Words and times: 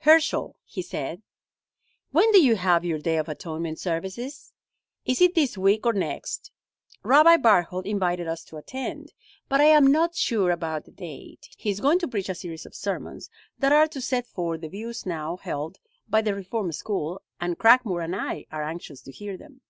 "Herschel," 0.00 0.58
he 0.66 0.82
said, 0.82 1.22
"when 2.10 2.30
do 2.32 2.44
you 2.44 2.56
have 2.56 2.84
your 2.84 2.98
Day 2.98 3.16
of 3.16 3.26
Atonement 3.26 3.78
services? 3.78 4.52
Is 5.06 5.22
it 5.22 5.34
this 5.34 5.56
week 5.56 5.86
or 5.86 5.94
next? 5.94 6.50
Rabbi 7.02 7.38
Barthold 7.38 7.86
invited 7.86 8.28
us 8.28 8.44
to 8.44 8.58
attend, 8.58 9.14
but 9.48 9.62
I 9.62 9.64
am 9.64 9.86
not 9.86 10.14
sure 10.14 10.50
about 10.50 10.84
the 10.84 10.90
date. 10.90 11.48
He 11.56 11.70
is 11.70 11.80
going 11.80 11.98
to 12.00 12.06
preach 12.08 12.28
a 12.28 12.34
series 12.34 12.66
of 12.66 12.74
sermons 12.74 13.30
that 13.60 13.72
are 13.72 13.88
to 13.88 14.02
set 14.02 14.26
forth 14.26 14.60
the 14.60 14.68
views 14.68 15.06
now 15.06 15.38
held 15.38 15.78
by 16.06 16.20
the 16.20 16.34
Reform 16.34 16.70
school, 16.72 17.22
and 17.40 17.58
Cragmore 17.58 18.04
and 18.04 18.14
I 18.14 18.44
are 18.52 18.64
anxious 18.64 19.00
to 19.04 19.10
hear 19.10 19.38
them." 19.38 19.62